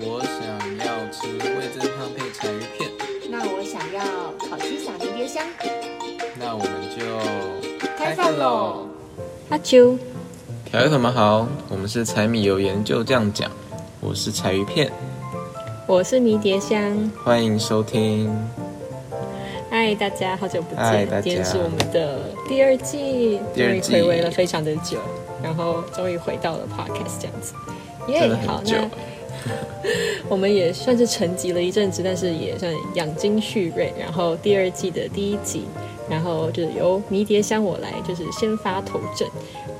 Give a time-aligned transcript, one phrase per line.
[0.00, 2.90] 我想要吃味增汤配柴鱼片，
[3.30, 4.02] 那我想要
[4.50, 5.44] 烤鸡撒迷迭香。
[6.36, 8.88] 那我们就开饭喽！
[9.50, 9.96] 阿啾，
[10.72, 13.48] 小友们好，我们是柴米油盐就这样讲，
[14.00, 14.90] 我是柴鱼片，
[15.86, 17.08] 我是迷迭香。
[17.22, 18.28] 欢迎收听。
[19.70, 20.84] 嗨，大家好久不见！
[20.84, 24.98] 嗨大家今天是我们的第二季，终于第二季回味了非常的久，
[25.40, 27.54] 然后终于回到了 podcast 这样子。
[28.08, 28.90] 耶、真的好，很久那
[30.28, 33.92] 我们也算是沉寂了一阵子，但是也算养精蓄锐。
[33.98, 35.64] 然后第二季的第一集，
[36.08, 39.28] 然后就是由迷迭香我来，就是先发头阵，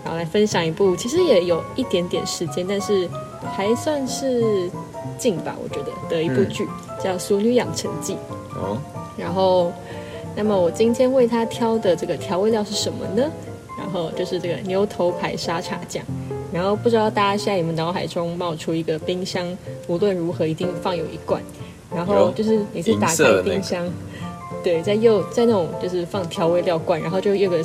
[0.05, 3.09] 然后来分享一部其实也有一点点时间，但是
[3.57, 4.71] 还算是
[5.17, 6.69] 近吧，我觉得的一部嗯剧，
[7.03, 8.15] 叫《熟女养成记》。
[8.57, 8.79] 哦，
[9.17, 9.73] 然后，
[10.37, 13.31] 那么我今天为他挑的这个调味料是什么呢？
[13.79, 16.05] 然后就是这个牛头牌沙茶酱。
[16.55, 19.45] 然后不知道大家现在有没有脑海中冒出一个冰箱，
[19.89, 21.43] 无论如何一定放有一罐。
[21.93, 23.89] 然后就是每次打开冰箱，
[24.63, 27.63] 对，在右在那种就是放调味料罐，然后就有个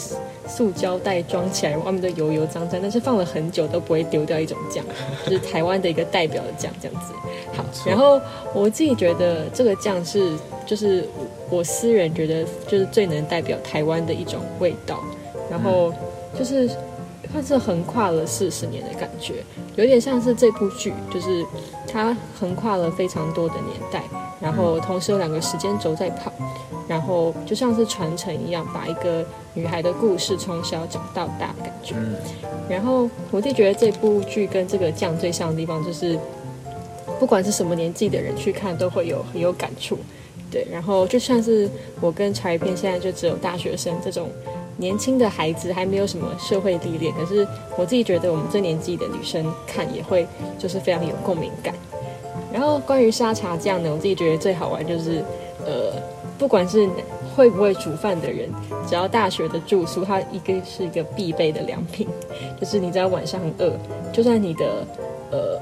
[0.48, 4.84] 塑胶袋装起来，外面都油油脏脏，但是放了很久都不会丢掉一种酱，
[5.26, 7.14] 就是台湾的一个代表的酱这样子。
[7.54, 8.22] 好，然后
[8.54, 10.32] 我自己觉得这个酱是
[10.68, 11.08] 就是
[11.50, 15.00] 我私人觉得就是最能代表台湾的一种味道，
[15.50, 15.92] 然后
[16.38, 16.70] 就是
[17.32, 19.44] 它是横跨了四十年的感觉，
[19.76, 21.46] 有点像是这部剧，就是
[21.88, 24.04] 它横跨了非常多的年代，
[24.42, 26.32] 然后同时有两个时间轴在跑，
[26.88, 31.96] 然后就像是传承一样，把一个女孩的故事从小讲到大的感觉。
[31.98, 32.16] 嗯，
[32.68, 36.18] 然后我弟觉得这部剧跟这个酱最像的地方，就是
[37.20, 39.98] 不管是什么年纪的人去看，都会有很有感触。
[40.52, 41.70] 对，然后就像是
[42.02, 44.28] 我跟柴鱼片现在就只有大学生这种
[44.80, 47.46] 年轻的孩子，还没有什么社会历练，可是
[47.78, 50.26] 我自己觉得我们这年纪的女生看也会
[50.58, 51.76] 就是非常有共鸣感。
[52.52, 55.24] 然后关于沙茶酱呢，我自己觉得最好玩就是，
[55.66, 55.94] 呃，
[56.38, 56.88] 不管是
[57.36, 58.50] 会不会煮饭的人，
[58.88, 62.08] 只要大学的住宿，它一个是一个必备的良品，
[62.60, 63.74] 就是你在晚上很饿，
[64.12, 64.88] 就算你的
[65.32, 65.62] 呃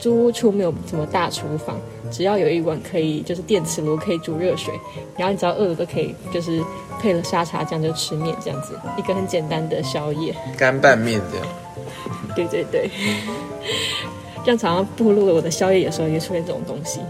[0.00, 1.76] 租屋处没有什么大厨房，
[2.10, 4.72] 只要有一碗可以就是电磁炉可以煮热水，
[5.16, 6.62] 然后你只要饿了都可以就是
[7.00, 10.34] 配了沙茶酱就吃面这样子，一个很简单的宵夜。
[10.56, 11.46] 干拌面这样，
[12.36, 12.90] 对对对，
[14.44, 17.00] 这样常常步入了我的宵夜，有时候也出现这种东西。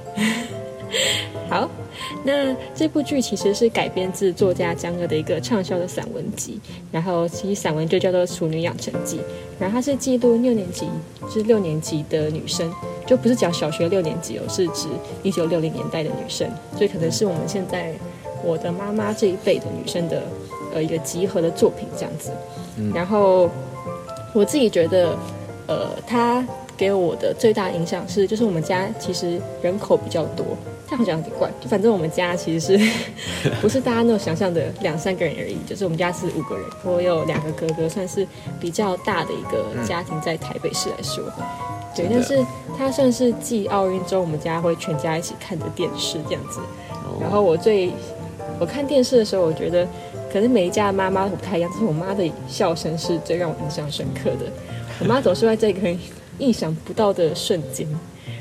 [1.50, 1.68] 好，
[2.24, 6.60] 那这部剧其实是改编自作家江歌的一个畅销的散文集，
[6.92, 9.16] 然后其实散文就叫做《处女养成记》，
[9.58, 10.88] 然后它是记录六年级
[11.30, 12.72] 至六年级的女生，
[13.06, 14.88] 就不是讲小学六年级哦，是指
[15.22, 17.92] 一九六零年代的女生，所以可能是我们现在
[18.44, 20.22] 我的妈妈这一辈的女生的
[20.74, 22.30] 呃一个集合的作品这样子。
[22.94, 23.50] 然后
[24.32, 25.18] 我自己觉得，
[25.66, 30.46] 呃，它给我的最大影响是，就是我们家其实人口比较多，
[30.88, 31.50] 这样好像有点怪。
[31.60, 32.90] 就反正我们家其实是
[33.60, 38.26] 不是大家那种想象的两三个人而已，就是我们家是五个人，我有两个哥哥，算是
[38.58, 41.24] 比较大的一个家庭，在台北市来说。
[41.94, 42.44] 对，但是
[42.76, 46.60] 他算是继奥运之后，我们家会全家一起看着电视这样子。
[47.20, 47.90] 然后我最
[48.60, 49.86] 我看电视的时候，我觉得
[50.32, 54.46] 可能每一家的妈妈都不太一样，但是我妈的笑声是最让我印象深刻的。
[55.00, 55.98] 我妈总是会在一个很
[56.38, 57.88] 意想不到的瞬间，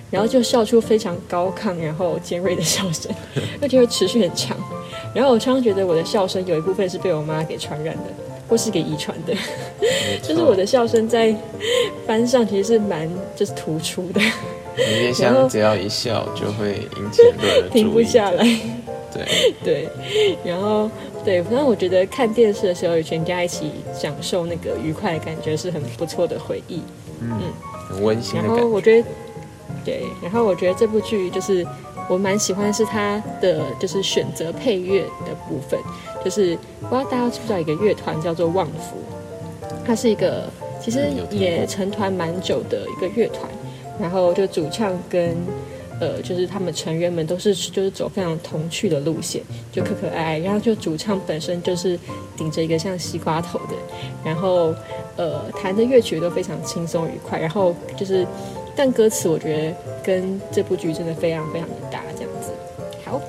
[0.09, 3.12] 然后就笑出非常高亢然后尖锐的笑声，
[3.62, 4.57] 而且会持续很长。
[5.13, 8.03] 然后我常常觉得我的笑声有一部分是被我妈给传染的，
[8.47, 9.34] 或是给遗传的，
[10.22, 11.35] 就是我的笑声在
[12.06, 14.19] 班上其实是蛮就是突出的，
[14.75, 18.44] 迷迭然后只要一笑就会引起很多人的 停不下来。
[19.13, 19.25] 对，
[19.63, 19.90] 对，
[20.44, 20.91] 然后
[21.23, 26.81] 对，反正我觉得看电视的时候，与全家一起享受那个愉快的感觉是很不错的回忆。
[27.22, 27.40] 嗯
[27.90, 28.63] 很温馨然的感觉。
[28.63, 29.07] 后我觉得，
[29.87, 31.65] 对，然后我觉得这部剧就是
[32.09, 35.79] 我蛮喜欢是它的就是选择配乐的部分，
[36.25, 38.97] 就是不知道大家知不知道一个乐团叫做旺福，
[39.85, 40.49] 它是一个
[40.83, 43.49] 其实也成团蛮久的一个乐团，
[43.97, 45.37] 然后就主唱跟。
[45.99, 49.41] 呃，就是他们成员们都是就是走非常童趣的路线，
[49.72, 50.37] 就可可爱爱。
[50.37, 51.99] 然后就主唱本身就是
[52.37, 53.73] 顶着一个像西瓜头的，
[54.23, 54.75] 然后
[55.16, 57.40] 呃弹的乐曲都非常轻松愉快。
[57.40, 58.28] 然后就是，
[58.78, 62.52] 但歌词我觉得跟这部剧真的非常非常的搭，这样子。
[63.03, 63.20] 好，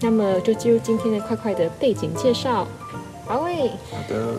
[0.00, 2.66] 那么就进入今天的快快的背景介绍。
[3.26, 4.36] 好喂，好的，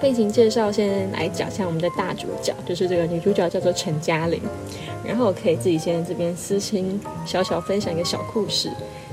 [0.00, 4.40] 背景介绍先来讲一下我们的大主角，就是这个女主角叫做陈嘉玲。
[5.04, 8.70] 然后我可以自己先这边私心小小分享一个小故事，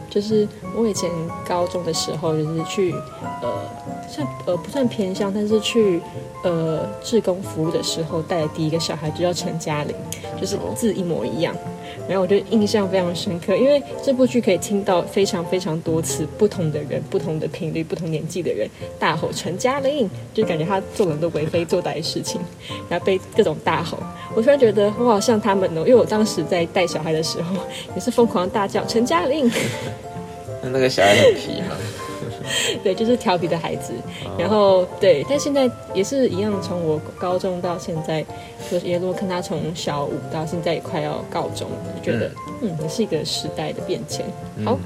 [0.10, 1.10] 就是我以前
[1.48, 2.94] 高中的时候，就是去
[3.42, 3.62] 呃
[4.08, 6.02] 算呃不算偏向，但是去
[6.44, 9.96] 呃志工服务的时候带的第一个小孩就叫陈嘉玲，
[10.40, 11.56] 就是字一模一样。
[12.08, 18.70] 然后我就印象非常深刻，因为这部剧可以听到非常非常多次不同的人、不同的频率、不同年纪的人
[19.00, 22.40] 大吼陈嘉玲，就感觉他做了很多为非作歹的事情，
[22.90, 23.98] 然后被各种大吼。
[24.36, 27.56] 我突然觉得我好像他们哦，因为我当时在带小孩的时候
[27.96, 29.52] 也是疯狂大叫陈嘉玲。
[30.62, 31.76] 那 那个小孩很皮吗？
[32.84, 33.94] 对，就是调皮的孩子。
[34.38, 38.24] 然后对，但现在也是一样，从我高中到现在，
[38.70, 41.68] 就是一路看他从小五到现在也快要高中，
[42.04, 42.32] 觉得
[42.62, 44.26] 嗯，也是一个时代的变迁。
[44.64, 44.78] 好，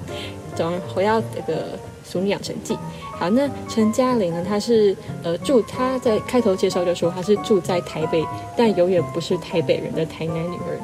[0.55, 1.61] 总回到这个
[2.03, 2.73] 《俗女养成记》。
[3.11, 4.45] 好，那陈嘉玲呢？
[4.47, 8.23] 她是呃住，她在开头介绍就说她是住在台北，
[8.55, 10.79] 但永远不是台北人的台南女儿。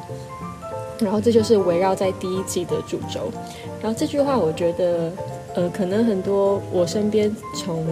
[0.98, 3.30] 然后这就是围绕在第一季的主轴。
[3.82, 5.10] 然后这句话，我觉得。
[5.56, 7.82] 呃，可能很多我身边从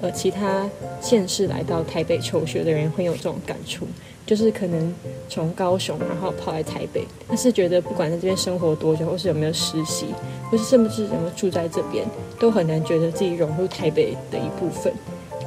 [0.00, 0.66] 呃其他
[1.02, 3.86] 县市来到台北求学的人会有这种感触，
[4.24, 4.94] 就是可能
[5.28, 10.06] 从高雄然后跑来台北，但是觉得不管在这边生活多久，或是有没有实习，
[10.50, 12.06] 或是甚至有没有住在这边，
[12.38, 14.90] 都很难觉得自己融入台北的一部分。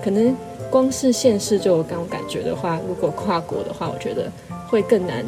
[0.04, 0.36] 可能
[0.70, 4.31] 光是县市就有这种感觉的话，如果跨国的话，我觉得
[4.70, 5.25] 会更难，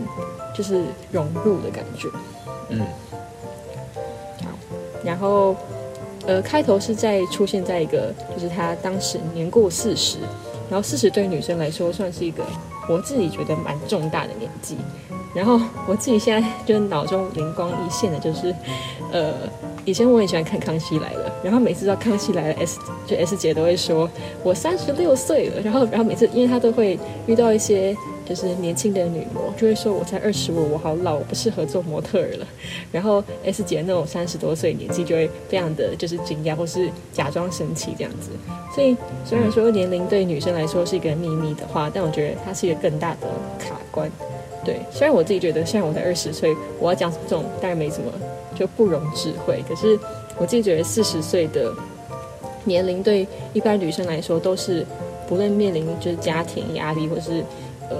[0.55, 2.07] 就是融入的感觉。
[2.69, 2.81] 嗯，
[4.43, 4.49] 好，
[5.03, 5.55] 然后。
[6.27, 10.17] 呃，开头是在出现在一个，就是他当时年过四十，
[10.69, 12.43] 然后四十对女生来说算是一个
[12.89, 14.77] 我自己觉得蛮重大的年纪。
[15.35, 18.55] 然后我自己现在就是脑中灵光一现的就是，
[19.11, 19.33] 呃，
[19.83, 24.09] 以前我很喜欢看《康熙来了》，然后每次到《康熙来了》，S 就 S 姐都会说
[24.43, 27.95] 我三十六岁了，然后然后每次因为她都会遇到一些。
[28.25, 32.47] 就是年轻的女模就会说：“我才二十五，我好老，我不适合做模特儿了。”
[32.91, 38.31] 然后 S 姐那种三十多岁年纪就会非常的就是惊讶，或是假装生气这样子。
[38.73, 43.27] 所以虽然说年龄对女生来说是一个秘密的话，但我觉得它是一个更大的
[43.59, 44.09] 卡关。
[44.65, 48.11] 对，虽然我自己觉得现在我才二十岁，我要讲这种当然没什么，
[48.57, 49.63] 就不容智慧。
[49.69, 49.99] 可是
[50.39, 51.71] 我自己觉得四十岁的
[52.63, 54.83] 年龄对一般女生来说都是
[55.29, 57.43] 不论面临就是家庭压力或是。
[57.89, 57.97] 呃，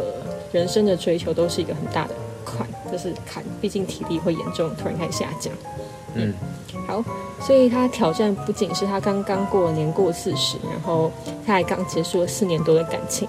[0.51, 2.15] 人生的追求都是一个很大的
[2.45, 5.53] 坎，就是坎，毕竟体力会严重突然开始下降。
[6.15, 6.33] 嗯，
[6.87, 7.03] 好，
[7.41, 11.11] 所以他挑战不仅是他刚刚过年过四十，然后
[11.45, 13.27] 他还刚结束了四年多的感情，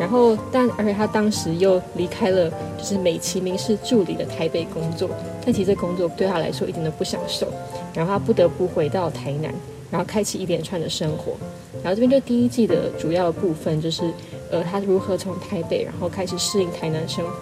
[0.00, 5.10] 然后但而且他当时又离开了就是美其名是助理的台北工作，
[5.44, 7.46] 但其实这工作对他来说一点都不享受，
[7.92, 9.52] 然后他不得不回到台南，
[9.90, 11.34] 然后开启一连串的生活。
[11.82, 14.10] 然后这边就第一季的主要部分就是。
[14.52, 17.32] 呃，他如何从台北，然后开始适应台南生活，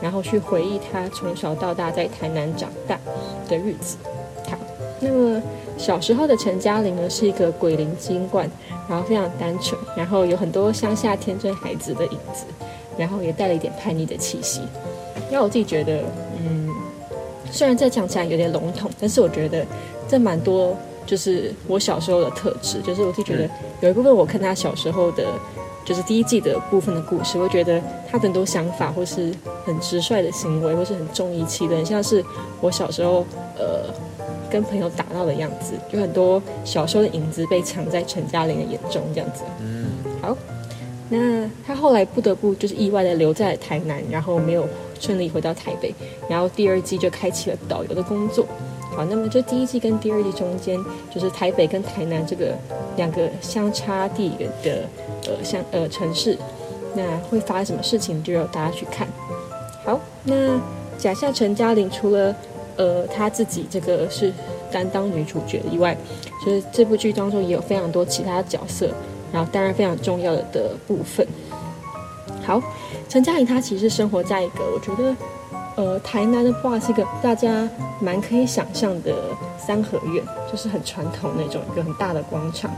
[0.00, 2.98] 然后去回忆他从小到大在台南长大
[3.46, 3.98] 的日子。
[4.48, 4.56] 好，
[4.98, 5.42] 那么
[5.76, 8.48] 小时候的陈嘉玲呢，是一个鬼灵精怪，
[8.88, 12.46] 然后非常单纯，然后有很多乡下天真孩子的影子，
[12.96, 14.62] 然后也带了一点叛逆的气息。
[15.30, 16.04] 因为我自己觉得，
[16.40, 16.70] 嗯，
[17.50, 19.62] 虽然这讲起来有点笼统，但是我觉得
[20.08, 20.74] 这蛮多，
[21.04, 23.46] 就是我小时候的特质，就是我自己觉得
[23.82, 25.26] 有一部分我看他小时候的。
[25.86, 27.80] 就是第一季的部分的故事，我觉得
[28.10, 29.32] 他很多想法，或是
[29.64, 32.22] 很直率的行为，或是很重义气的，很像是
[32.60, 33.24] 我小时候
[33.56, 33.94] 呃
[34.50, 39.44] 跟朋友打闹的样子，就很多小时候的影子被藏在陈嘉玲的眼中这样子。
[39.60, 39.86] 嗯，
[40.20, 40.36] 好，
[41.08, 44.66] 那他后来不得不就是意外的留在了台南，然后没有
[44.98, 45.94] 顺利回到台北，
[46.28, 48.44] 然后第二季就开启了导游的工作。
[48.96, 50.82] 好，那么这第一季跟第二季中间，
[51.14, 52.56] 就是台北跟台南这个
[52.96, 54.30] 两个相差地
[54.62, 54.88] 的
[55.26, 56.38] 呃像呃城市，
[56.94, 59.06] 那会发生什么事情，就由大家去看。
[59.84, 60.58] 好，那
[60.96, 62.34] 假设陈嘉玲除了
[62.76, 64.32] 呃她自己这个是
[64.72, 65.94] 担当女主角以外，
[66.42, 68.90] 就是这部剧当中也有非常多其他角色，
[69.30, 71.26] 然后当然非常重要的的部分。
[72.42, 72.62] 好，
[73.10, 75.14] 陈嘉玲她其实生活在一个我觉得。
[75.76, 77.68] 呃，台南的话是一个大家
[78.00, 79.14] 蛮可以想象的
[79.58, 82.70] 三合院，就是很传统那种一个很大的广场，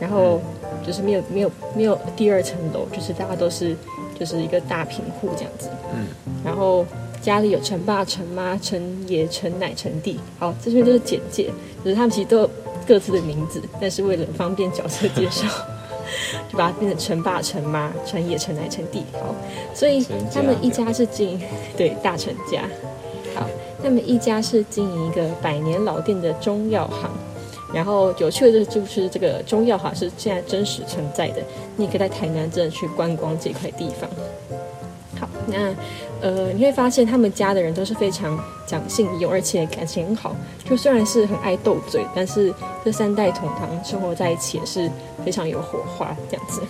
[0.00, 0.40] 然后
[0.84, 3.76] 就是没有没有没有第二层楼，就是大家都是
[4.18, 5.68] 就是一个大平户这样子。
[5.94, 6.06] 嗯。
[6.42, 6.86] 然后
[7.20, 10.18] 家里有陈爸、陈妈、陈爷、陈奶、陈弟。
[10.38, 11.50] 好，这边都是简介，
[11.84, 12.50] 就是他们其实都有
[12.86, 15.46] 各自的名字，但是为了方便角色介绍。
[16.50, 19.34] 就把它变成陈爸、陈妈、陈爷、陈奶、陈弟，好，
[19.74, 21.40] 所以他们一家是经营
[21.76, 22.62] 对大陈家，
[23.34, 23.46] 好，
[23.82, 27.10] 他们一家是经营一个百年老店的中药行，
[27.72, 31.42] 然后有趣的就是这个中药行是现在真实存在的，
[31.76, 34.08] 你可以在台南镇去观光这块地方。
[35.20, 35.74] 好，那。
[36.26, 40.34] 呃，你会发现他们家的人都是非常讲信用，而且感情很好。
[40.68, 42.52] 就虽然是很爱斗嘴，但是
[42.84, 44.90] 这三代同堂生活在一起也是
[45.24, 46.60] 非常有火花这样子。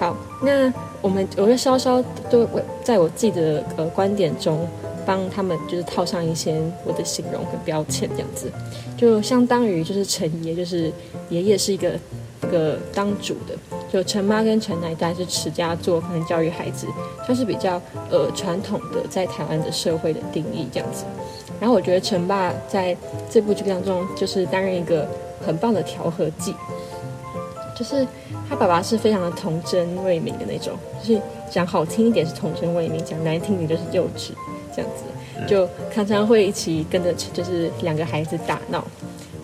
[0.00, 4.66] 好，那我们我会稍稍都我在我自己的呃观点中，
[5.04, 8.50] 帮他们就是套上一些我的形容跟标签，这样子，
[8.96, 10.90] 就相当于就是陈爷，就是
[11.28, 11.92] 爷爷是一个
[12.46, 13.54] 个当主的，
[13.92, 16.86] 就陈妈跟陈奶奶是持家做，可能教育孩子，
[17.24, 21.04] 算是比较呃传统的在台湾的社会的定义这样子。
[21.60, 22.96] 然后我觉得陈爸在
[23.30, 25.08] 这部剧当中，就是担任一个
[25.46, 26.54] 很棒的调和剂，
[27.76, 28.06] 就是
[28.48, 31.20] 他爸爸是非常的童真未泯的那种，就是
[31.50, 34.30] 讲好听一点是童真未泯，讲难听一点就是幼稚
[34.74, 35.04] 这样子，
[35.46, 38.84] 就常常会一起跟着就是两个孩子打闹。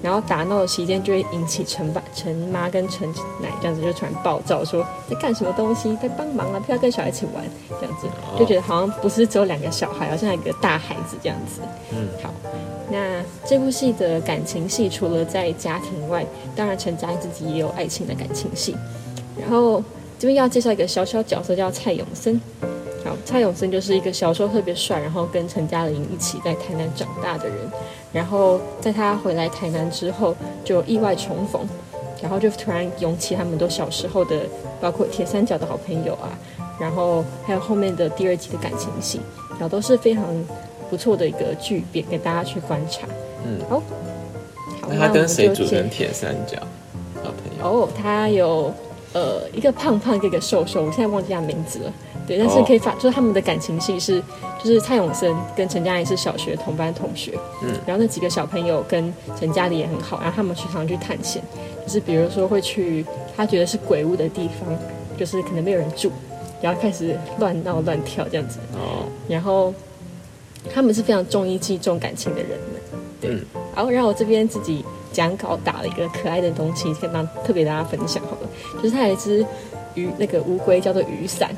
[0.02, 3.08] 然后打闹的期间就会引起陈爸、陈妈跟陈
[3.40, 7.44] 奶这样子就突然暴躁，说在干什么东西，在帮忙啊，不要跟小孩一起玩，
[7.80, 8.06] 这样子
[8.38, 11.60] 就觉得好像不是只有两个小孩，好像一个大孩子这样子。
[11.92, 12.32] 嗯，好，
[12.90, 16.24] 那这部戏的感情戏除了在家庭外，
[16.56, 18.74] 当然陈家自己也有爱情的感情戏。
[19.38, 19.82] 然后
[20.18, 22.40] 这边要介绍一个小小角色，叫蔡永森。
[23.20, 27.56] 好，蔡永森就是一个小时候特别帅，然后跟陈嘉玲一起在台南长大的人。
[28.12, 30.34] 然后在他回来台南之后，
[30.64, 31.62] 就意外重逢，
[32.20, 34.40] 然后就突然涌起他们都小时候的，
[34.80, 36.36] 包括铁三角的好朋友啊，
[36.80, 40.24] 然后还有后面的第二季的感情戏，然后都是非常
[40.90, 43.06] 不错的一个剧，别给大家去观察。
[43.44, 43.80] 嗯，好，
[44.88, 46.58] 那他跟谁组成成铁三角？
[47.22, 47.64] 好朋友。
[47.64, 48.74] 哦，他有
[49.12, 51.92] 呃一个胖胖，一个瘦瘦，我现在忘记他名字了。
[52.30, 54.22] 对，但是可以发，就是他们的感情戏是，
[54.62, 61.42] 就是蔡永森跟陈嘉玲是小学同班同学，嗯，然后那几个小朋友跟陈嘉玲也很好，然后他们去常常去探险，
[61.84, 63.04] 就是比如说会去
[63.36, 64.68] 他觉得是鬼屋的地方，
[65.18, 66.12] 就是可能没有人住，
[66.62, 69.74] 然后开始乱闹乱跳这样子，哦，然后
[70.72, 72.80] 他们是非常重义气、重感情的人们。
[73.20, 73.36] 对，
[73.92, 79.44] 然后我这边自己讲稿打了一个可爱的东西，跟大特别大家分享好了，就是它有一只
[79.94, 81.50] 鱼，那个乌龟叫做雨伞。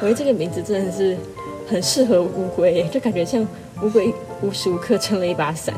[0.00, 1.16] 觉得这个名字真的是
[1.68, 3.46] 很适合乌龟耶，就感觉像
[3.82, 4.12] 乌龟
[4.42, 5.74] 无时无刻撑了一把伞，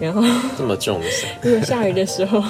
[0.00, 0.22] 然后
[0.56, 2.42] 这么重的伞， 如果下雨的时候，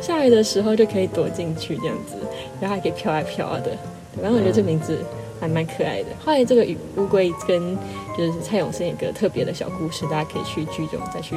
[0.00, 2.16] 下雨的时候就可以躲进去这样子，
[2.60, 3.70] 然后还可以飘啊飘啊的。
[4.14, 4.98] 对反正我觉得这名字
[5.40, 6.08] 还蛮可爱的。
[6.24, 6.66] 后来这个
[6.96, 7.76] 乌乌龟跟
[8.16, 11.36] 就是蔡永生有个特别的小故事，大家可以去剧中再去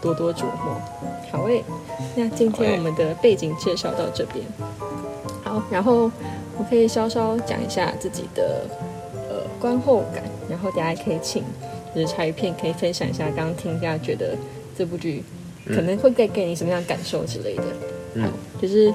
[0.00, 0.80] 多多琢磨。
[1.30, 1.64] 好诶，
[2.14, 4.44] 那今天我们的背景介绍到这边。
[5.42, 6.10] 好，然后
[6.58, 8.66] 我可以稍稍讲一下自己的
[9.30, 11.44] 呃观后感，然后大家可以请
[11.94, 14.36] 就是茶余片可以分享一下刚刚听大家觉得
[14.76, 15.22] 这部剧
[15.66, 17.62] 可能会给给你什么样的感受之类的。
[18.14, 18.28] 嗯好，
[18.60, 18.92] 就是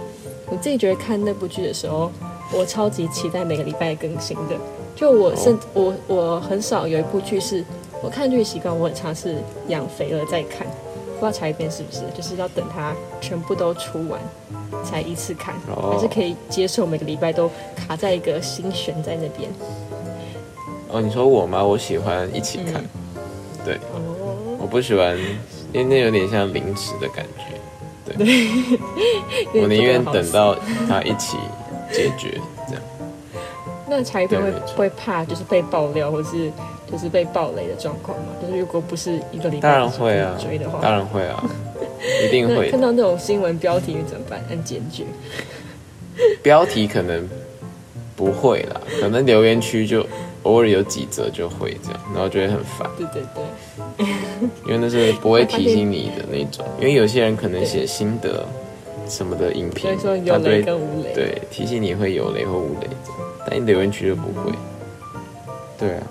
[0.49, 2.11] 我自己觉得看那部剧的时候，
[2.53, 4.55] 我超级期待每个礼拜更新的。
[4.95, 7.63] 就我甚、我我很少有一部剧是
[8.01, 10.67] 我看剧习惯，我很常是养肥了再看。
[11.23, 14.19] 不知道茶一遍是不是，就是要等它全部都出完
[14.83, 15.93] 才一次看，哦。
[15.93, 19.49] 还是可以接受每个礼拜都卡在一个心悬在那边。
[20.89, 21.63] 哦，你说我吗？
[21.63, 22.83] 我喜欢一起看，
[23.63, 25.17] 对，哦，我不喜欢，
[25.71, 30.53] 因为那有点像临时的感觉，对，我宁愿 等到
[30.89, 31.37] 它一起
[31.89, 32.37] 解决，
[32.67, 32.83] 这样。
[33.87, 36.51] 那茶一遍会会怕就是被爆料或是
[36.93, 38.27] 就是被暴雷的状况嘛？
[38.39, 41.43] 就是如果不是一个礼拜当然会啊追的话，当然会啊，
[42.23, 42.69] 一定会。
[42.71, 44.39] 看到那种新闻标题怎么办？
[44.49, 45.05] 按检举。
[46.43, 47.27] 标题可能
[48.15, 50.05] 不会啦，可能留言区就
[50.43, 54.05] 偶尔有几则就会这样，然后觉得很烦，对对对，
[54.67, 56.63] 因为那是不会提醒你的那种。
[56.79, 58.45] 因为有些人可能写心得
[59.09, 61.11] 什么的影所评以说，有雷跟无雷。
[61.15, 62.87] 对提醒你会有雷或无雷，
[63.49, 64.51] 但你留言区就不会。
[65.79, 66.03] 对啊，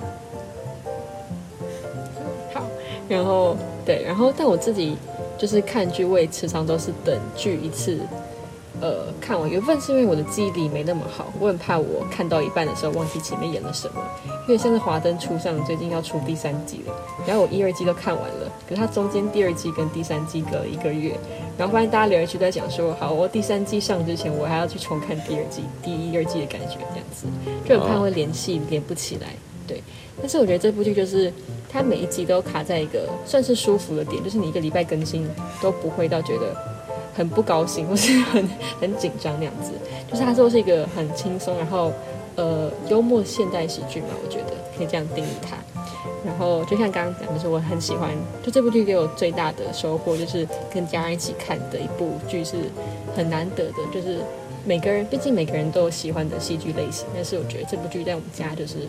[3.12, 3.54] 然后
[3.84, 4.96] 对，然后但我自己
[5.38, 7.98] 就是看剧，我也时常都是等剧一次，
[8.80, 9.48] 呃，看完。
[9.50, 14.02] 有一部分是因为我的记忆力没那么好，我很怕我看到一半的时候忘记前面演了什么。
[14.46, 16.94] 因为像是《华灯初上》最近要出第三季了，
[17.26, 21.14] 然后我一、二季都看完了，可是它中间第二季跟第三季隔了一个月，
[21.58, 27.26] 然后发现大家留言区都在讲说，好，我第三季上之前我还要去重看第二季、第一、二季的感觉，这样子，
[27.64, 29.28] 就很怕会联系连不起来。
[29.64, 29.80] 对，
[30.20, 31.32] 但是我觉得这部剧就是
[31.68, 35.28] 它每一集都卡在一个算是舒服的点，就是你一个礼拜更新
[35.60, 36.54] 都不会到觉得
[37.14, 38.48] 很不高兴或是很
[38.80, 39.72] 很紧张那样子，
[40.10, 41.92] 就是它都是一个很轻松，然后
[42.36, 45.56] 呃幽默现代喜剧嘛，我觉得可以这样定义它。
[46.24, 48.10] 然后就像刚刚讲的是，我很喜欢，
[48.44, 52.56] 就这部剧给我最大的收获就是跟家人一起看的一部剧是
[53.16, 54.20] 很难得的，就是
[54.64, 58.88] 每个人毕竟每个人都有喜欢的戏剧类型，但是我觉得这部剧在我们家就是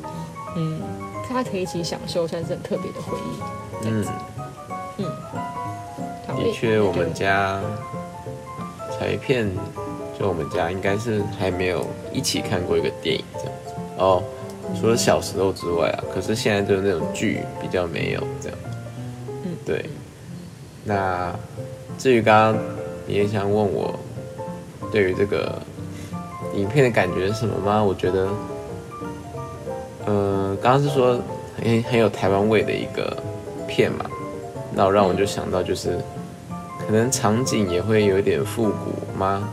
[0.55, 0.79] 嗯，
[1.27, 3.39] 大家可以一起享受，算是很特别的回忆。
[3.85, 4.05] 嗯，
[6.27, 9.49] 好的确，我们家家彩片
[10.19, 14.23] 就我们家应该是还没有一起看过一个电影这样子哦，
[14.79, 18.57] 除了小时候之外啊，可是现在就是那种剧比较没有这样。
[19.43, 19.89] 嗯，对。
[20.85, 21.33] 那
[21.97, 22.63] 至于刚刚
[23.07, 23.97] 你也想问我
[24.91, 25.61] 对于这个
[26.55, 27.83] 影片的感觉是什么吗？
[27.83, 28.29] 我觉得，
[30.05, 31.19] 呃，刚刚是说
[31.57, 33.15] 很很有台湾味的一个
[33.67, 34.05] 片嘛，
[34.73, 35.97] 那让我就想到就是
[36.85, 39.49] 可能场景也会有一点复古吗？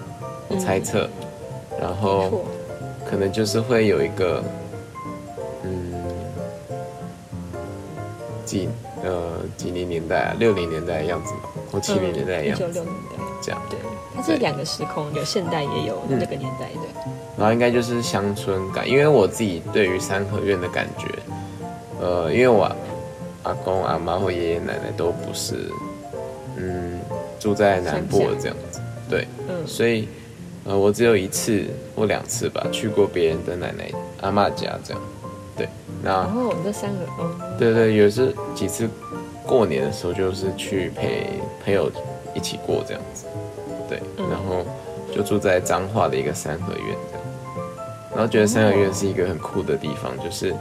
[0.48, 1.08] 我猜测，
[1.80, 2.44] 然后，
[3.08, 4.42] 可能就是会有一个，
[5.62, 5.94] 嗯，
[8.44, 8.68] 几
[9.04, 12.84] 呃几零年代啊，六零年代的样子嘛，或七零年代的样子，
[13.40, 13.60] 这样。
[13.68, 13.78] 对，
[14.14, 17.10] 它是两个时空，有现代也有那个年代的。
[17.36, 21.06] 然后应该就是乡村感，因为我自己对于三合院的感觉，
[22.00, 22.70] 呃，因为我
[23.42, 25.70] 阿公阿妈或爷爷奶奶都不是，
[26.56, 27.00] 嗯，
[27.38, 29.66] 住在南部的这样子，对，嗯。
[29.66, 30.06] 所以
[30.66, 31.64] 呃，我只有一次
[31.96, 35.02] 或两次吧，去过别人的奶奶阿妈家这样，
[35.56, 35.66] 对，
[36.02, 38.86] 那然后我们这三个，嗯，对对，有是几次
[39.46, 41.26] 过年的时候，就是去陪
[41.64, 41.90] 朋友
[42.34, 43.26] 一起过这样子，
[43.88, 44.28] 对，嗯。
[44.30, 44.64] 然后
[45.14, 47.26] 就住在彰化的一个三合院这样，
[48.14, 50.54] 然后觉得三合院是一个很酷的地方，就是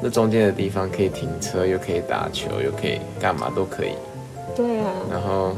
[0.00, 3.94] 那中间的地方可以停车，又可以打球，又可以干嘛都可以，
[4.54, 5.56] 对啊，然后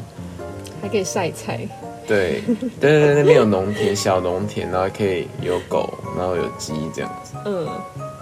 [0.80, 1.60] 还可以晒菜，
[2.06, 2.42] 对
[2.80, 7.68] 对对对，那边有农田，小农田，然后可以有狗，然后有鸡这样子，嗯，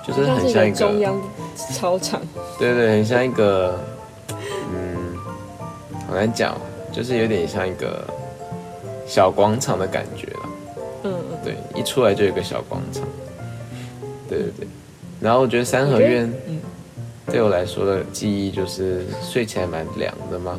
[0.06, 1.20] 就是很像一个，个中央
[1.54, 2.20] 操场，
[2.58, 3.78] 对对，很像一个，
[4.74, 5.16] 嗯，
[6.08, 6.54] 好难讲，
[6.92, 8.04] 就是有点像一个
[9.06, 10.40] 小广场的感觉了。
[11.04, 13.02] 嗯嗯，对，一出来就有个小广场。
[14.28, 14.68] 对对对，
[15.20, 16.60] 然后我觉得三合院嗯，
[17.26, 20.58] 对我来说的记忆就是睡起来蛮凉的嘛。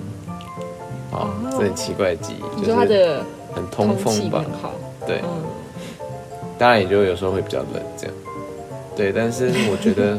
[1.11, 3.23] 哦，这很奇怪的记忆，你就是说它的
[3.53, 4.45] 很通风吧
[5.05, 5.43] 对，嗯，
[6.57, 8.15] 当然也就有时候会比较冷这样。
[8.95, 10.17] 对，但是我觉得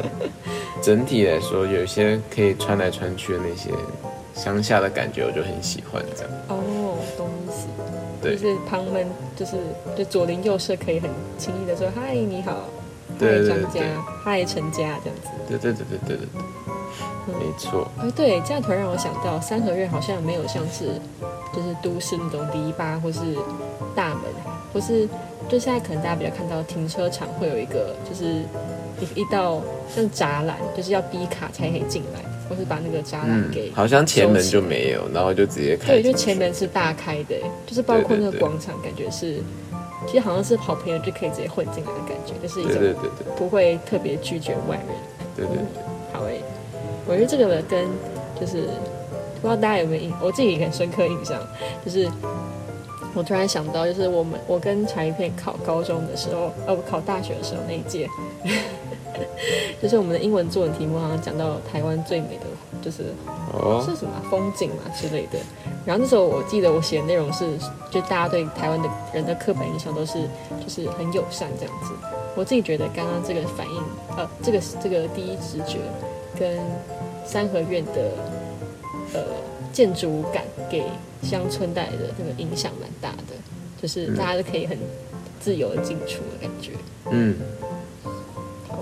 [0.82, 3.70] 整体来说，有一些可以穿来穿去的那些
[4.34, 6.32] 乡下的感觉，我就很喜欢这样。
[6.48, 7.66] 哦，懂意思，
[8.22, 8.36] 对。
[8.36, 9.56] 就是旁门，就是
[9.96, 12.64] 就左邻右舍可以很轻易的说嗨你好，
[13.18, 13.80] 嗨张家，
[14.24, 15.28] 嗨陈家这样子。
[15.48, 16.26] 对对对对对对
[17.26, 17.88] 对，没错。
[18.00, 21.00] 哎，对，这样突然让我想到，三合院好像没有像是
[21.54, 23.20] 就是都市那种篱笆或是
[23.94, 24.22] 大门，
[24.72, 25.06] 或是
[25.48, 28.42] 就现在可能大家比较看到停车场会有一个就是
[28.98, 29.60] 一一道
[29.94, 39.36] 像栅栏，就是要逼卡才可以进来，或是把那个栅栏嗯给，好像前门就没有，然后就直接开对，就前门是大开的，就是包括那个广场，感觉是
[40.06, 44.86] 其实好像是好朋友就可以直接混进来的感觉，就是一种对对不会特别拒绝外人。
[45.36, 45.64] 对对对，
[46.12, 46.42] 好诶、
[47.06, 47.86] 我觉得这个跟
[48.40, 48.68] 就是
[49.40, 51.40] 不知道大家有没有印，我自己也很深刻印象，
[51.84, 52.08] 就是
[53.14, 58.08] 我突然想到，就是我们我跟柴一片考高中的时候，呃，我考大学的时候那一届，
[59.82, 62.46] 就是我们的英文作文题目好像讲到台湾最美的
[62.80, 63.04] 就是
[63.52, 65.38] 哦，是什么啊风景嘛之类的。
[65.84, 67.58] 然后那时候我记得我写的内容是，
[67.90, 70.28] 就大家对台湾的人的刻板印象都是
[70.60, 71.92] 就是很友善这样子。
[72.34, 73.82] 我自己觉得刚刚这个反应，
[74.16, 75.78] 呃，这个这个第一直觉
[76.38, 76.58] 跟
[77.26, 78.12] 三合院的
[79.12, 79.20] 呃
[79.72, 80.84] 建筑感给
[81.22, 83.34] 乡村带来的那个影响蛮大的，
[83.80, 84.78] 就是大家都可以很
[85.40, 86.70] 自由的进出的感觉。
[87.10, 87.66] 嗯，好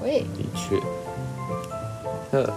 [0.05, 0.77] 诶、的确。
[2.33, 2.53] 呵，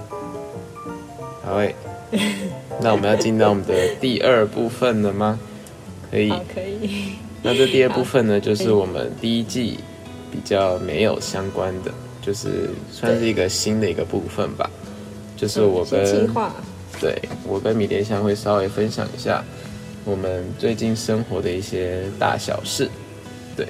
[1.44, 1.76] 好诶，
[2.82, 5.40] 那我们要进到我们的第二部分了吗？
[6.12, 6.30] 可以。
[6.54, 7.14] 可以。
[7.42, 9.80] 那这第二部分呢，就是我们第一季
[10.32, 14.70] 比较没有相关的，就是算是一个新的一个部分吧。
[15.36, 16.54] 就是我跟划，
[17.02, 19.44] 对我跟米莲香会稍微分享一下
[20.06, 22.88] 我们最近生活的一些大小事。
[23.58, 23.68] 对，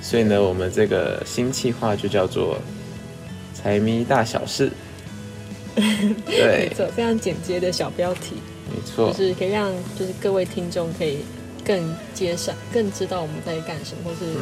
[0.00, 2.58] 所以呢，我们这个新计划就叫做
[3.66, 4.70] “财迷大小事”。
[5.76, 8.36] 没对，错，非常简洁的小标题。
[8.70, 11.18] 没错就，是可以让就是各位听众可以
[11.64, 14.32] 更接上，更知道我们在干什么，或是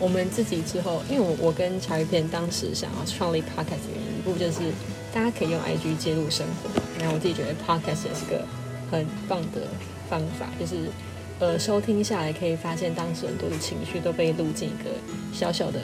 [0.00, 4.72] 我们自己之后，因为我我跟茶鱼片当时想要创立 podcast 的原因，一部就是
[5.12, 8.44] 大家可以用 IG 记录生活，然后我自己觉得 podcast 也是个
[8.90, 9.60] 很棒的
[10.08, 10.88] 方法，就是
[11.38, 14.90] 呃收听下来可以发现当时很多的情绪都被录进一个
[15.32, 15.78] 小小的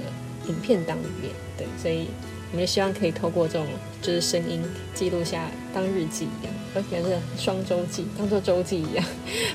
[0.48, 2.08] 影片档里面，对，所以
[2.54, 3.66] 我们也希望可以透过这种
[4.00, 4.62] 就是声音
[4.94, 9.04] 记录下当日记一样，而且是双周记，当做周记一样，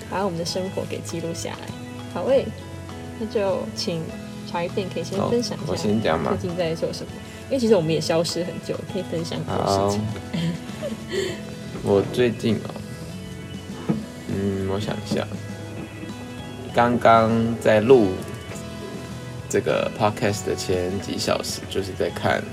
[0.09, 1.67] 把我们的生活给记录下来。
[2.13, 2.45] 好诶，
[3.17, 4.03] 那就请
[4.51, 7.12] 茶一片可以先分享一下我先讲嘛最近在做什么，
[7.47, 10.01] 因为其实我们也消失很久，可以分享很多事情。，
[11.83, 12.75] 我最近哦，
[14.27, 15.25] 嗯，我想一下，
[16.73, 17.31] 刚刚
[17.62, 18.09] 在录
[19.47, 22.43] 这个 podcast 的前几小时，就是在看，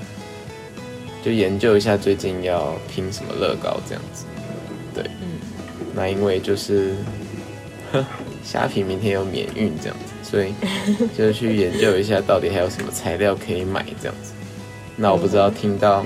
[1.27, 4.23] 就研究一下最近要拼什么乐高这样子。
[4.95, 5.37] 对，嗯，
[5.93, 6.95] 那因为就是
[8.41, 10.53] 虾皮明天有免运这样子，所以
[11.17, 14.31] 就去研究一下到底还有什么材料可以买这样子。
[14.95, 16.05] 那我不知道听到，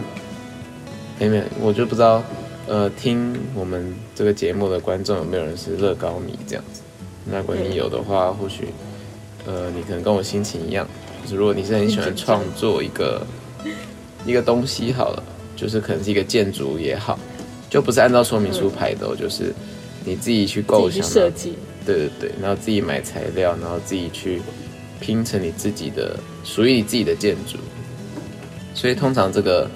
[1.20, 2.24] 哎没有，我就不知道，
[2.66, 6.82] 呃，听我们这个节目的观众有没有人是乐高迷这样子？
[7.30, 8.70] 那如果你有的话，或许，
[9.46, 10.88] 呃，你可能跟我心情一样，
[11.22, 13.24] 就是如果你是很喜欢创作一个
[14.26, 15.24] 一个东西好了，
[15.56, 17.18] 就是可能是一个建筑也好，
[17.70, 19.54] 就不是按照说明书排的、哦，就是
[20.06, 21.54] 你自己去构想设计，
[21.86, 24.42] 对对对，然后自己买材料，然后自己去
[25.00, 27.58] 拼成你自己的属于你自己的建筑。
[28.74, 29.70] 所以通常这个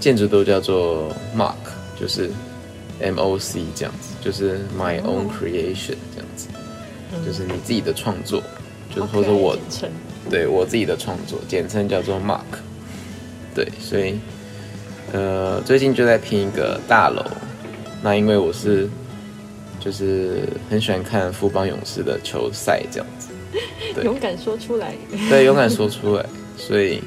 [0.00, 1.54] 建筑都叫做 mark，
[2.00, 2.30] 就是
[3.00, 6.48] M O C 这样子，就是 My Own Creation 这样子，
[7.26, 8.42] 就是你自己的创作，
[8.94, 9.56] 就是或者我
[10.30, 12.40] 对我自己的创作，简称叫做 Mark。
[13.54, 14.18] 对，所以
[15.12, 17.24] 呃，最近就在拼一个大楼。
[18.02, 18.88] 那因为我是
[19.80, 23.28] 就是很喜欢看富邦勇士的球赛这样子，
[23.94, 24.94] 对勇敢说出来，
[25.30, 27.00] 对，勇敢说出来，所以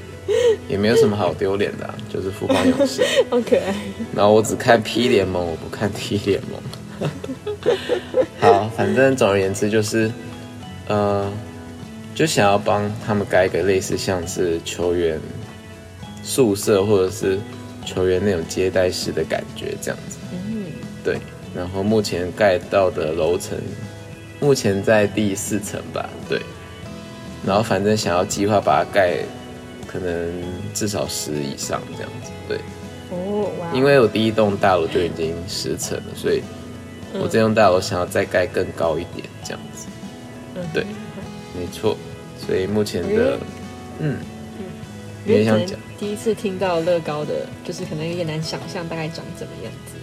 [0.67, 3.03] 也没有什么好丢脸的啊、就是富邦勇士。
[3.29, 3.75] 好可爱。
[4.15, 6.61] 然后我只看 P 联盟，我不看 T 联盟。
[8.39, 10.11] 好，反正总而言之就是，
[10.87, 11.31] 呃，
[12.15, 15.19] 就想要帮他们盖一个类似像是球员
[16.27, 17.39] 宿舍或者是
[17.85, 20.17] 球员那种接待室的感觉这样子。
[20.33, 20.65] 嗯，
[21.05, 21.17] 对，
[21.55, 23.57] 然后目前盖到的楼层，
[24.41, 26.09] 目前在第四层吧。
[26.27, 26.41] 对，
[27.45, 29.19] 然后反正想要计划把它盖，
[29.87, 32.31] 可能至少十以上这样子。
[32.49, 32.57] 对。
[33.09, 36.41] 哦，哇，因为我第一栋大楼就已经十层了，所以
[37.13, 39.87] 我这栋大楼想要再盖更高一点，这样子。
[40.55, 40.83] 嗯对
[41.57, 41.95] 没错，
[42.45, 43.39] 所以目前的，
[43.99, 44.17] 嗯，
[45.25, 49.93] 因为可能你也想讲，第一次听到乐高的，就是可能有点难想象大概长怎么样子。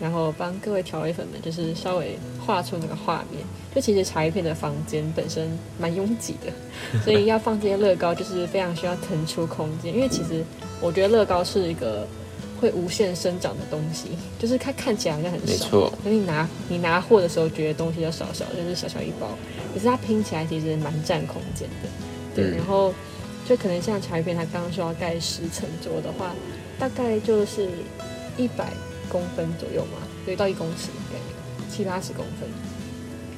[0.00, 3.42] 然后帮各位调味粉们，就是稍微画出那个画面。
[3.74, 9.92] 就其实茶叶片的房间本身蛮拥挤的，所以要放这些乐高，就是非常需要腾出空间。
[9.92, 10.44] 因为其实
[10.80, 12.06] 我觉得乐高是一个
[12.60, 19.26] 会无限生长的东西，就是它看起来好像很少，没错可是你拿你拿货的时候，觉得东西就少少，就是小小一包，
[19.74, 21.88] 可是它拼起来其实蛮占空间的。
[22.36, 22.94] 对，嗯然后
[23.48, 26.34] 就可能像茶叶片，他刚刚说要盖十层左右的话，
[26.78, 27.68] 大概就是
[28.36, 28.66] 一百
[29.08, 32.48] 公分左右嘛，对，到一公尺大概七八十公分，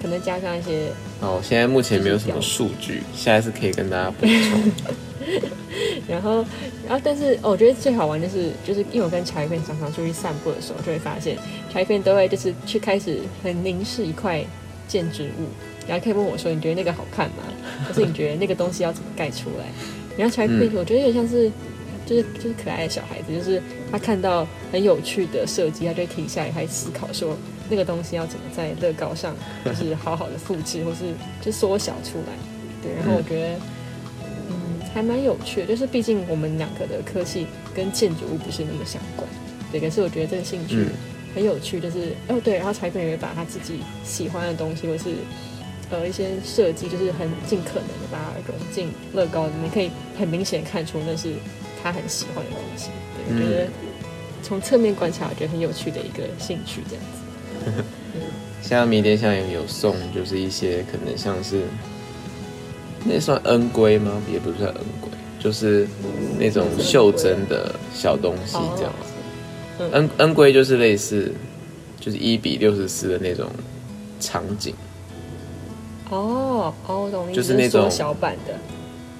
[0.03, 4.73] 可能加上一些哦，现在目前没有什么数据，下一次可以跟大家补充。
[6.09, 6.45] 然后，
[6.89, 11.37] 然后，但是、哦我觉得最好玩就是，就是因为我跟茶叶片常常出去散步的时候，就会发现
[11.73, 14.45] 茶叶片都会就是去开始很凝视一块
[14.89, 15.47] 建筑物，
[15.87, 17.45] 然后可以问我说：“你觉得那个好看吗？
[17.87, 19.67] 可是你觉得那个东西要怎么盖出来？”
[20.21, 21.51] 然后茶叶片，我觉得有点像是，
[22.07, 27.37] 就是就是可爱的小孩子，就是他看到很有趣的设计，他就停下来，他思考说
[27.69, 32.35] 那个东西要怎么在乐高上 就是好好的复制，或是就缩小出来。
[32.83, 33.57] 对，然后我觉得。
[34.53, 39.25] 嗯，还蛮有趣的，就是毕竟我们两个的科技跟建筑物不是那么相关，
[39.71, 39.81] 对。
[39.81, 40.87] 可是我觉得这个兴趣嗯
[41.33, 45.05] 很有趣，就是、哦对，然后裁缝也会把他自己喜欢的东西，或是
[45.91, 51.35] 呃一些设计，就是很尽可能的把它融进乐高里面，可以很明显看出那是
[51.83, 52.91] 他很喜欢的东西。
[53.29, 53.69] 对，我觉得
[54.43, 57.85] 从侧面观察，我觉得很有趣的一个兴趣，这样子。
[58.63, 61.63] 像迷迭香也有送，就是一些可能像是
[63.05, 64.23] 那算恩龟吗？
[64.31, 65.89] 也不算恩龟，就是
[66.39, 69.13] 那种袖珍的小东西这样子。
[69.79, 71.33] 嗯恩恩龟就是类似，
[71.99, 73.51] 就是一比六十四的那种
[74.21, 74.75] 场景，
[76.11, 78.55] 哦哦，我懂你意思，就是那种小版的，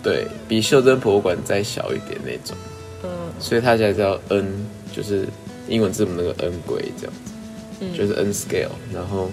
[0.03, 2.57] 对比袖珍博物馆再小一点那种，
[3.05, 3.09] 嗯。
[3.39, 5.27] 所以它才叫 N，就是
[5.69, 7.33] 英文字母那个 N 龟这样子。
[7.81, 9.31] 嗯，就是 N scale，然后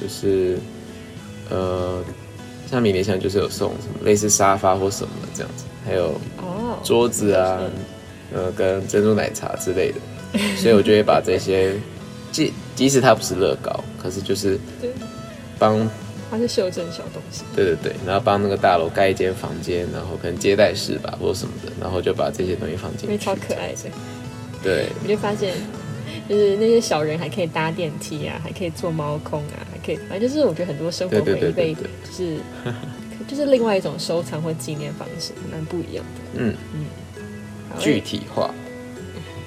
[0.00, 0.56] 就是
[1.48, 2.00] 呃，
[2.70, 7.58] 像迷迭香就是有送什么类似沙发或什么的这样子，还有哦，桌子啊，
[8.32, 11.74] 呃，跟珍珠奶茶之类的，所以我就会把这些，
[12.30, 14.90] 即即使它不是乐高，可是就是 对。
[15.58, 15.76] 帮
[16.30, 17.42] 它是袖珍小东西。
[17.56, 23.90] 对对对，然后帮那个大楼盖一间房间，然后可能接待室吧或者什么的，然后就把这些东西放进去，超可爱的，
[24.62, 25.54] 对，你就发现，
[26.28, 32.38] 就是那些小人还可以搭电梯啊，还可以坐猫空啊，还可以，反正就是我觉得很多生活回忆被就是
[33.28, 36.20] 就是另外一种收藏或纪念方式，蛮不一样的。
[36.34, 36.84] 嗯，嗯
[37.78, 38.52] 具体化。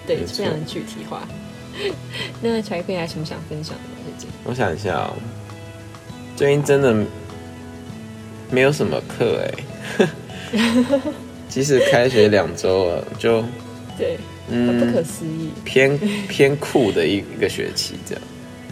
[0.05, 1.27] 对，非常的具体化。
[2.41, 3.95] 那柴飞还有什么想分享的吗？
[4.05, 4.29] 最近？
[4.43, 5.13] 我想一下哦，
[6.43, 6.93] 最近真的
[8.51, 10.09] 没有什么课哎，
[11.47, 13.41] 即使开学两周了，就
[13.97, 14.17] 对，
[14.49, 15.51] 很不可嗯思议。
[15.63, 18.23] 偏偏酷的一一个学期这样。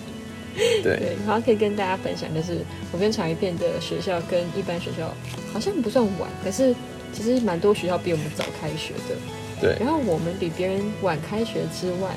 [0.83, 2.57] 对，对，然后可以跟大家分享，就是
[2.91, 5.15] 我跟长一片的学校跟一般学校
[5.53, 6.75] 好像不算晚，可是
[7.13, 9.15] 其实蛮多学校比我们早开学的。
[9.61, 12.09] 对然后我们比别人晚开学之外，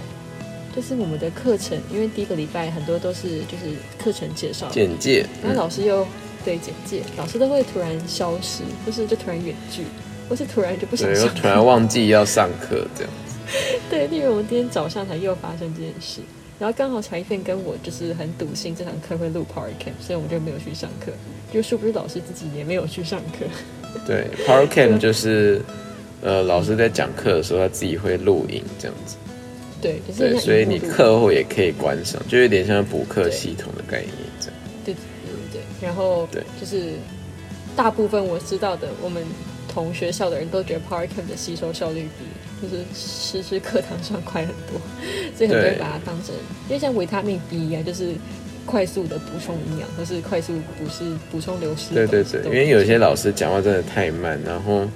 [0.75, 6.07] 就是我们的课程，因为第一个礼拜很多都是就是课程介绍，简介，然后嗯老师又
[6.45, 9.85] 对简介，老师都会突然消失，或是就突然远距，
[10.29, 13.37] 或是突然就不想对，上又突然忘记要上课这样子。
[13.89, 16.21] 对，例如我们今天早上才又发生这件事，
[16.59, 21.13] 然后刚好茶一片跟我就是很笃信这堂课会录 Power Camp，所以我们就没有去上课。
[21.53, 23.47] 就是不是老师自己也没有去上课。
[24.05, 25.63] 对，Power Camp 就是
[26.21, 29.15] 呃老师在讲课的时候，他自己会录影这样子。
[29.85, 34.55] 对，就是对，所以你课后也可以观赏，就有点像补课系统的概念这样。
[34.83, 35.01] 对对
[35.53, 36.93] 对对，然后对就是
[37.77, 39.23] 大部分我知道的，我们
[39.69, 42.25] 同学校的人都觉得 Camp 的吸收效率比
[42.63, 44.81] 就是实时课堂上快很多，
[45.37, 46.35] 所以很多人把它当成，
[46.67, 48.15] 因为像维他命 B 一样，就是
[48.65, 54.89] 快速的补充营养，或是快速补是补充流失对对对，因为有些老师讲话真的太慢，然后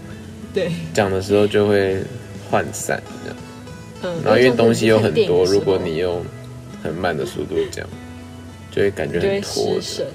[0.55, 1.99] 对，讲的时候就会
[2.51, 3.37] 涣散这样。
[4.03, 6.25] 嗯，然后因为东西有很多，如果你用
[6.83, 7.89] 很慢的速度这样，
[8.71, 10.13] 就会感觉很拖失神着。，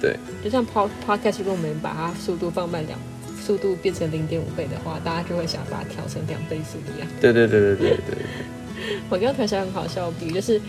[0.00, 2.98] 对，就像 pod podcast，如果我们把它速度放慢两，
[3.44, 7.08] 速度变成零点五倍的话，大家就会想把它调成两倍速一样。
[7.20, 10.60] 对对对对对对， 我刚刚突然想很好笑比喻，就是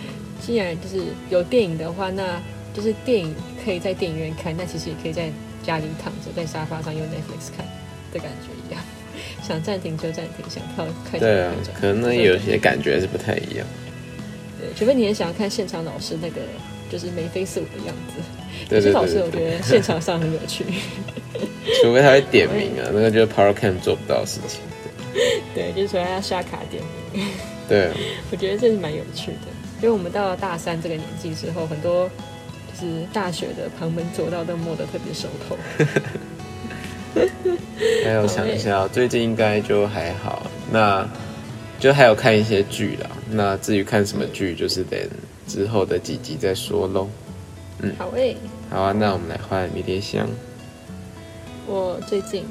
[0.42, 2.42] 既然就是有电影的话，那
[2.74, 5.30] 就是电影可以在电影院看，那其实也可以在
[5.64, 7.66] 家里躺着在沙发上用 Netflix 看
[8.14, 8.50] 的感觉。
[9.48, 11.54] 想暂停就暂停，想跳快转对啊。
[11.80, 13.66] 可能那有些感觉是不太一样。
[14.60, 16.42] 对，除非你也想要看现场老师那个
[16.92, 18.22] 就是眉飞色舞的样子。
[18.68, 20.66] 对对有些老师我觉得现场 上很有趣。
[21.82, 24.62] 除非他会点名啊，那个就是 Power Camp 做不到的事情。
[25.56, 26.82] 对，就是说要刷卡点
[27.14, 27.26] 名。
[27.70, 27.94] 对啊，
[28.32, 29.48] 我觉得这是蛮有趣的，
[29.82, 32.10] 因为我们到了大三这个年纪之后，很多
[32.74, 35.56] 就是大学的旁门左道都摸得特别熟透。
[38.04, 40.46] 还有想一下，最近应该就还好。
[40.72, 41.08] 那
[41.80, 43.10] 就还有看一些剧啦。
[43.30, 45.00] 那至于看什么剧，就是等
[45.48, 47.08] 之后的几集再说喽。
[47.98, 48.36] 好诶、
[48.70, 50.28] 好啊，那我们来换迷迭香。
[51.68, 52.44] 我最近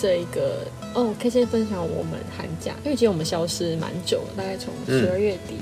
[0.00, 5.56] 这一个哦，可以先分享我们寒假，因为其实我们消失蛮久了，大概从嗯十二月底、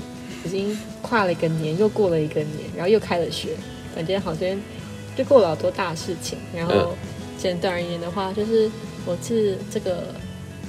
[0.45, 3.49] 已经跨了一个年，又过了一个年，然后又开了学，
[3.93, 4.47] 感觉好像
[5.17, 6.37] 就过了好多大事情。
[6.55, 6.97] 然后嗯
[7.41, 8.69] 简单而言的话，就是
[9.03, 10.13] 我是这个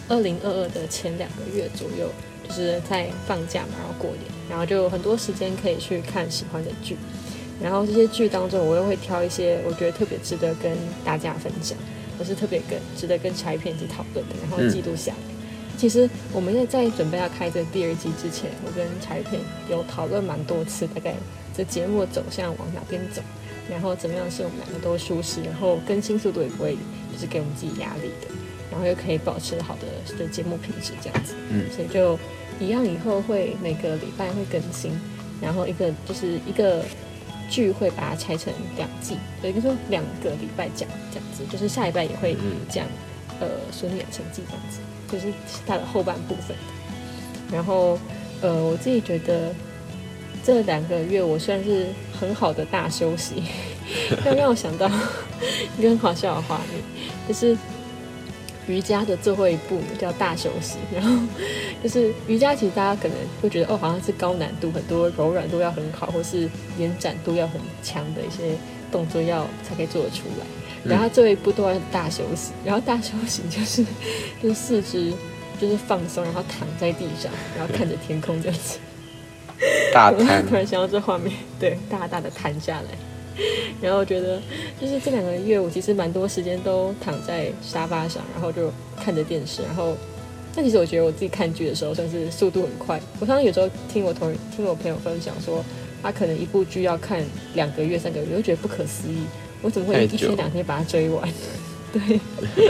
[0.08, 2.08] 二零二二的前两个月左右，
[2.48, 6.96] 就是在放假嘛，然后过年，然后就有很多时间可以去看喜欢的剧。
[7.62, 10.72] 然后这些剧当中，我又会挑一些我觉得特别值得跟
[11.04, 11.76] 大家分享，
[12.18, 15.18] 或是特别跟值得跟柴片一起讨论的，然后记录下来。
[15.76, 21.14] 其实我们在在准备要开这第二季之前，我跟柴片有讨论蛮多次，大概
[21.54, 23.20] 这节目的走向往哪边走，
[23.70, 26.74] 然后怎么样是我们两个都舒适，然后更新速度也不会
[27.12, 28.28] 就是给我们自己压力的，
[28.70, 31.34] 然后又可以保持好的的节目品质这样子。
[31.50, 32.18] 嗯所以就
[32.60, 34.92] 一样，以后会每个礼拜会更新，
[35.40, 36.84] 然后一个就是一个
[37.50, 42.86] 剧会把它拆成两季，有一个说两个礼拜讲这样子，就是下礼拜也会嗯讲、
[43.40, 44.78] 呃《孙女养成记》这样子，
[45.10, 45.34] 就是
[45.66, 46.56] 它的后半部分。
[47.50, 47.98] 然后
[48.40, 49.54] 呃，我自己觉得
[50.44, 51.86] 这两个月我算是
[52.18, 53.42] 很好的大休息，
[54.26, 54.90] 要让我想到
[55.78, 56.82] 一个很好笑的画面，
[57.28, 57.56] 就是
[58.66, 61.16] 瑜伽的最后一步叫大休息，然后
[61.82, 68.56] 就是瑜伽，其实大家可能会觉得哦，好像是高难度，很多柔软度要很好，或是延展度要很强的一些
[68.90, 70.46] 动作要才可以做得出来。
[70.84, 73.84] 然后最后一步都要大休息，然后大休息就是
[74.42, 75.12] 就是四肢
[75.60, 78.78] 就是放松，然后躺在地上，然后看着天空这样子。
[79.60, 82.88] 我大摊突然想到这画面，对，大大的摊下来。
[83.80, 84.40] 然后我觉得，
[84.80, 88.70] 就是这两个月，我其实蛮多时间都躺在沙发上，然后就
[89.02, 89.62] 看着电视。
[89.62, 89.96] 然后，
[90.54, 93.00] 但其实我觉得我自己看剧的时候，算是速度很快。
[93.20, 95.64] 我常常有时候听我同听我朋友分享说，
[96.02, 99.24] 他可能一部剧要看两个月、三个月，我就觉得不可思议，
[99.62, 101.26] 我怎么会一天两天把它追完？
[101.92, 102.00] 对，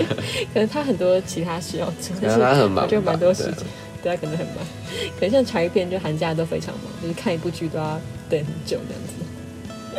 [0.55, 3.64] 可能他很多其他事要做，但是他很忙我就蛮多时间，
[4.03, 4.57] 对他可能很忙。
[5.19, 9.12] 可能像柴片，就寒假都非常忙，就是看一部剧都要等很久这样子。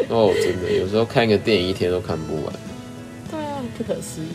[0.10, 2.54] 哦，真的，有时候看一个电影一天都看不完。
[3.32, 4.28] 对啊，不可思议。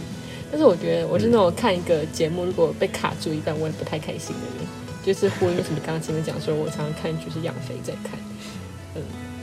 [0.51, 4.67] 但是我觉得我是那种看一个节目，如果被卡住一半，我也不太开心的人。
[5.05, 8.19] 就是呼应什么刚刚前面讲说，我常常看剧是养肥在看。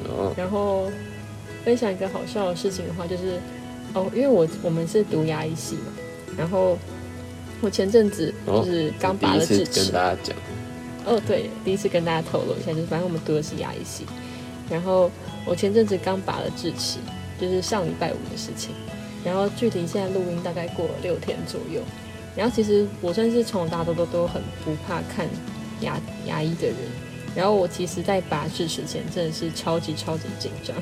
[0.07, 0.91] 哦，然后
[1.63, 3.39] 分享一个好笑的事情的话，就是
[3.93, 5.93] 哦，因为我我们是读牙医系嘛，
[6.37, 6.77] 然后
[7.61, 9.57] 我前阵子就是刚拔了智齿。
[9.57, 10.35] 第一次跟，大家讲，
[11.05, 14.05] 哦，对，第一次跟大家透露一下，就是反正我们读的是牙医系，
[14.69, 15.09] 然后
[15.45, 16.99] 我前阵子刚拔了智齿，
[17.39, 18.71] 就是上礼拜五的事情，
[19.23, 21.81] 然后具体现在录音大概过了六天左右，
[22.35, 25.27] 然后其实我算是从大都都很不怕看
[25.81, 26.75] 牙牙医的人，
[27.35, 30.75] 然后我其实在拔智齿前真的是超级超级紧张，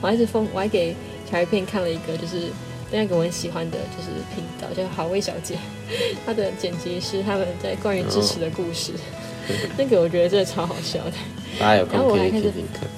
[0.00, 0.94] 我还是疯，我还给
[1.30, 2.50] 小鱼片看了一个就是。
[2.90, 5.56] 另外一个我很喜欢的就是频道，叫好味小姐，
[6.26, 8.92] 她的剪辑是他们在关于智齿的故事，
[9.78, 11.12] 那个我觉得真的超好笑的。
[11.58, 12.88] 大家有然后空可以我还开始听听看。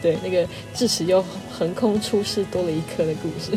[0.00, 3.56] 对，那个智齿又横空出世多了一颗的故事。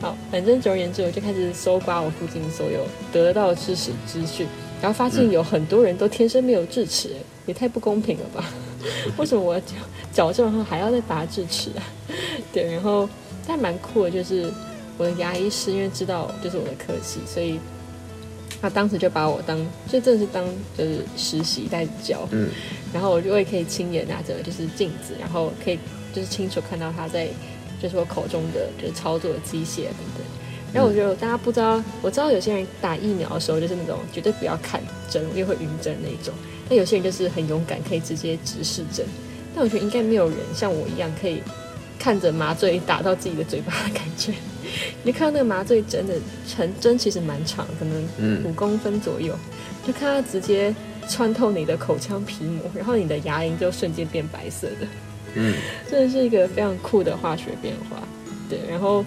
[0.00, 4.46] 好，反正总而言之，我就开始搜刮我附近所有得到的智齿资讯，
[4.80, 7.10] 然后发现有很多人都天生没有智齿，
[7.44, 8.44] 也太不公平了吧？
[9.18, 9.74] 为什么我矫
[10.12, 11.82] 矫正后还要再拔智齿啊？
[12.52, 13.08] 对，然后
[13.48, 14.52] 但蛮酷的，就是
[14.98, 17.58] 我的牙医师因为知道就是我的科系，所以
[18.60, 19.58] 他当时就把我当，
[19.90, 20.44] 就真的是当
[20.76, 22.50] 就是实习在教，嗯，
[22.92, 25.78] 然后我就会可以亲眼拿着就是镜子，然后可以
[26.12, 27.26] 就是清楚看到他在
[27.80, 30.24] 就是我口中的就是操作的机械等等。
[30.70, 36.34] 然后我觉得大家不知道，我知道有些人打疫苗的时候就是那种绝对不要看针，因为会晕针那一种。
[36.68, 39.06] 但有些人就是很勇敢，可以直接直视针。
[39.54, 41.42] 但我觉得应该没有人像我一样可以
[41.98, 44.32] 看着麻醉打到自己的嘴巴的感觉。
[45.02, 46.14] 你看到那个麻醉针的
[46.46, 49.34] 针针其实蛮长，可能嗯五公分左右，
[49.86, 50.74] 就看它直接
[51.08, 54.86] 穿透你的口腔皮膜，然后你的牙龈就瞬间变白色的。
[55.34, 55.54] 嗯，
[55.90, 58.02] 真的是一个非常酷的化学变化。
[58.48, 59.04] 对，然后，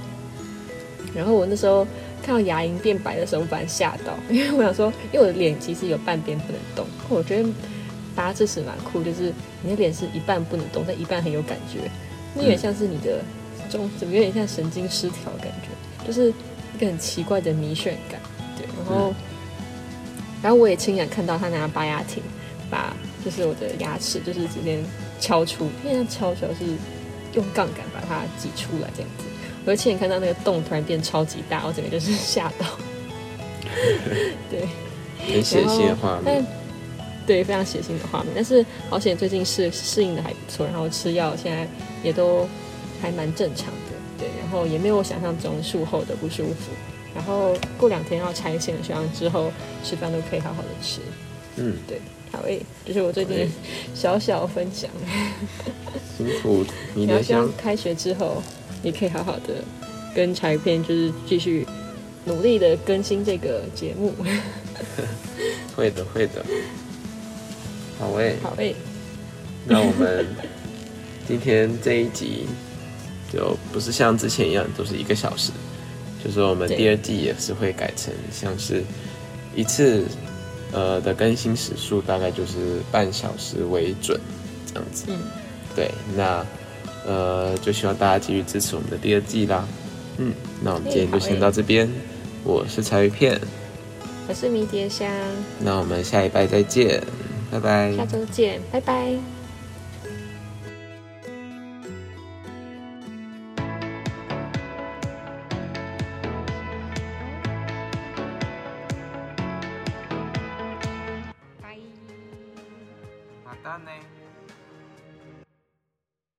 [1.13, 1.85] 然后我那时候
[2.23, 7.49] 看到牙龈变白的时候，我本来吓到， 因为我想说，因为我的脸其实有半边不能动，我觉得
[8.15, 11.89] 拔智齿蛮酷，就是你的脸是一半不能动，但一半很有感觉，
[12.33, 13.21] 那有点像是你的
[13.69, 18.19] 中，怎么有点像神经失调感觉，就是一个很奇怪的迷眩感。
[18.57, 19.13] 对，然后，
[20.41, 22.21] 然后我也亲眼看到他拿拔牙挺
[22.69, 24.79] 把就是我的牙齿就是直接
[25.19, 26.65] 敲出，因为像敲出来是
[27.33, 29.25] 用杠杆把它挤出来这样子。
[29.65, 32.65] 我就亲眼看到那个洞突然变超级大，我整个就是 吓到。
[34.49, 34.67] 对，
[35.31, 36.45] 很血腥的画但面。
[37.25, 41.67] 对非常血腥的画面，但是好险最近适适应的还不错，然后吃药现在
[42.03, 42.47] 也都
[43.01, 46.71] 还蛮正常的，对，然后也没有我想象中术后的不舒服。
[47.13, 49.51] 然后过两天要拆线，希望之后
[49.83, 51.01] 吃饭都可以好好的吃。
[51.57, 51.99] 嗯，对，
[52.31, 53.51] 好诶，这是我最近
[53.93, 54.89] 小小分享。
[56.17, 56.63] 辛苦
[56.95, 58.41] 迷然后迭香，希望开学之后
[58.81, 59.55] 你可以好好的
[60.15, 61.67] 跟柴片就是继续
[62.23, 64.13] 努力的更新这个节目。
[65.75, 66.45] 会 的会的。
[68.01, 68.75] 好诶，好诶，
[69.67, 70.25] 那我们
[71.27, 72.47] 今天这一集
[73.31, 75.51] 就不是像之前一样都是一个小时，
[76.25, 78.83] 就是我们第二季也是会改成像是
[79.55, 80.03] 一次
[80.71, 84.19] 呃的更新时数大概就是半小时为准
[84.65, 85.05] 这样子。
[85.09, 85.19] 嗯，
[85.75, 86.43] 对，那
[87.05, 89.63] 呃就希望大家继续支持我们的第二季啦。
[90.17, 90.33] 嗯，
[90.63, 91.87] 那我们今天就先到这边，
[92.43, 93.39] 我是柴鱼片，
[94.27, 95.07] 我是迷迭香，
[95.59, 97.01] 那我们下一拜再见，
[97.51, 97.93] 拜拜。
[97.97, 99.40] 下周见，拜拜。